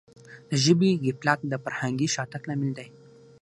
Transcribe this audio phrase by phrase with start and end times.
[0.49, 2.87] د ژبي غفلت د فرهنګي شاتګ لامل دی.